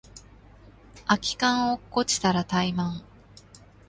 [1.05, 3.03] 空き缶落っこちたらタイマン